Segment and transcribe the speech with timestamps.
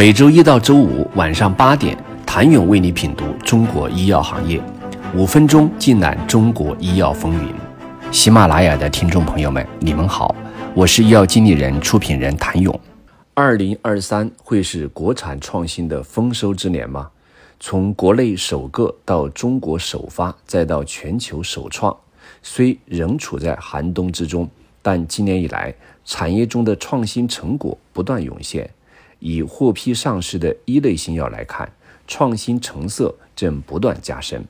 [0.00, 4.58] 每周一到周五晚上八点，谭勇为你品读中国医药行业，
[5.14, 7.54] 五分钟尽览中国医药风云。
[8.10, 10.34] 喜马拉雅的听众朋友们，你们好，
[10.74, 12.80] 我是医药经理人、出品人谭勇。
[13.34, 17.10] 二零二三会是国产创新的丰收之年吗？
[17.60, 21.94] 从国内首个到中国首发，再到全球首创，
[22.42, 24.48] 虽仍处在寒冬之中，
[24.80, 25.74] 但今年以来，
[26.06, 28.66] 产业中的创新成果不断涌现。
[29.20, 31.70] 以获批上市的一类新药来看，
[32.08, 34.44] 创新成色正不断加深。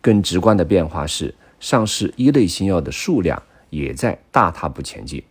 [0.00, 5.22] 更直观的变化是，上市一类新药的数量也在大踏步前进。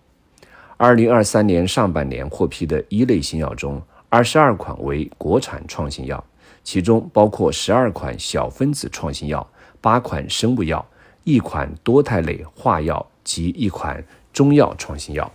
[0.75, 6.23] 二零二三年上半年获批的一类新药中，二十二款为国产创新药。
[6.63, 9.47] 其中包括十二款小分子创新药、
[9.79, 10.85] 八款生物药、
[11.23, 15.31] 一款多肽类化药及一款中药创新药。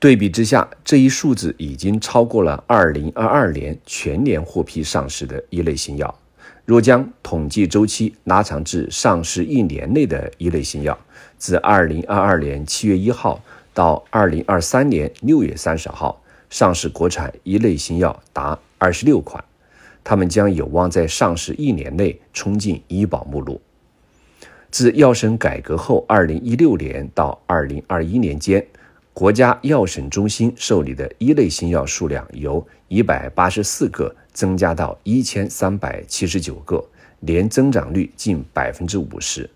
[0.00, 6.18] 对比之下，这一数字已经超过了2022年全年获批上市的一类新药。
[6.64, 10.98] 若将统计周期拉长至上市一年内的一类新药，
[11.36, 19.44] 自2022年7月1号到2023年6月30号，上市国产一类新药达26款。
[20.02, 23.60] 他们将有望在上市一年内冲进医保目录。
[24.70, 28.66] 自药审改革后，2016年到2021年间，
[29.20, 36.82] 国家药审中心受理的一类新药数量由184个增加到1379个，
[37.18, 39.46] 年增长率近50%。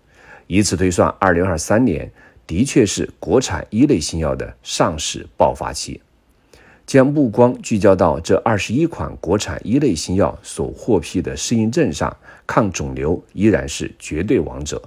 [0.45, 2.11] 以此推算，2023年
[2.45, 5.99] 的确是国产一类新药的上市爆发期。
[6.85, 14.79] 将目光聚焦到这二十一款国产一类新药所获批的适应症上，抗肿瘤依然是绝对王者，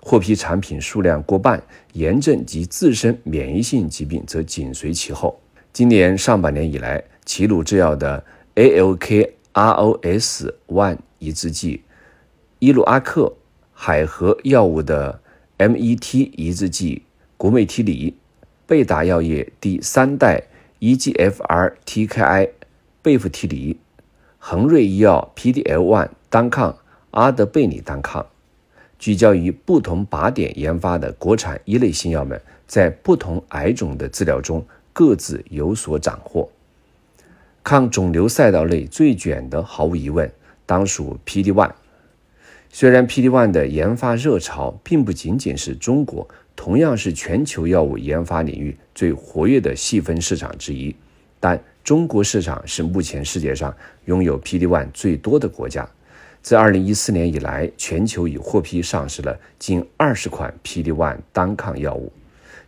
[0.00, 5.40] 获批产品数量过半，炎症及自身免疫性疾病则紧随其后。
[5.72, 11.82] 今年上半年以来，齐鲁制药的 ALK ROS One 抑制剂、
[12.58, 13.36] 伊鲁阿克、
[13.72, 15.20] 海河药物的
[15.58, 17.02] MET 抑制剂
[17.36, 18.16] 国美替里、
[18.66, 20.44] 贝达药业第三代。
[20.80, 22.50] EGFR TKI、
[23.02, 23.80] 贝弗替里、
[24.38, 26.78] 恒瑞医药 PDL1 单抗、
[27.10, 28.24] 阿德贝里单抗，
[28.98, 36.48] 聚焦于不同靶点研发的国产一类新药们，在不同癌种的治疗中各自有所斩获。
[37.62, 40.30] 抗肿瘤赛道内最卷的，毫无疑问，
[40.66, 41.70] 当属 PD-1。
[42.70, 46.28] 虽然 PD-1 的研发热潮并不仅仅是中国。
[46.56, 50.92] 同样是全球药物研发领域最活跃的细分市场之一，
[51.38, 53.72] 但中国市场是目前世界上
[54.06, 55.88] 拥有 PD-1 最多的国家。
[56.48, 62.10] 自2014年以来，全球已获批上市了近20款 PD-1 单抗药物，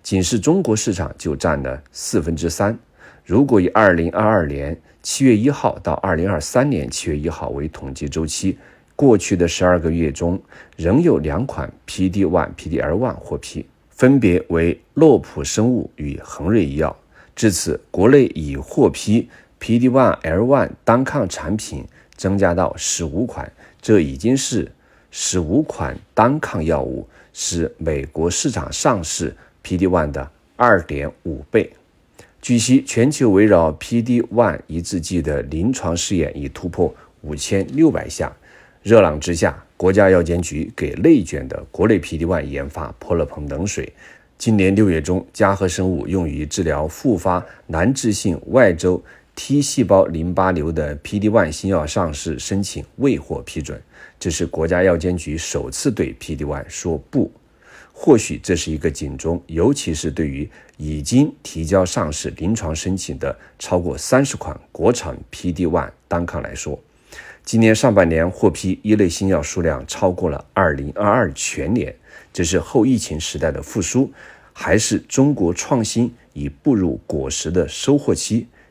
[0.03, 2.79] 仅是中国市场就占了四分之三。
[3.25, 8.59] 如果以2022年7月1号到2023年7月1号为统计周期，
[8.95, 10.39] 过去的十二个月中，
[10.77, 13.65] 仍有两款 PD-1、PDL1 获批。
[13.89, 16.95] 分别为洛普生物与恒瑞医药。
[17.35, 21.87] 至此，国内已获批 PD-1L1 单抗产品
[22.21, 23.51] 增加到十五款，
[23.81, 24.71] 这已经是
[25.11, 31.73] 十五款单抗药物，是美国市场上市 PD-1 的二点五倍。
[32.43, 38.31] 据悉，全球围绕 PD-1 抑制剂的临床试验已突破五千六百项。
[38.83, 43.91] 热浪之下，国家药监局给内卷的国内 PD-1 研发泼了盆冷水。
[44.37, 49.03] 今年六月中，嘉禾生物用于治疗复发难治性外周
[49.35, 53.83] T 细胞淋巴瘤的 PD-1 新药上市申请未获批准，
[54.19, 57.31] 这是国家药监局首次对 PD-1 说不。
[57.93, 66.79] 或许这是一个警钟，尤其是对于已经提交上市临床申请的超过三十款国产 PD-1 单抗来说。
[67.43, 71.95] 今年上半年获批一类新药数量超过了2022全年，
[72.33, 74.13] 这是后疫情时代的复苏，
[74.53, 78.47] 还是中国创新已步入果实的收获期？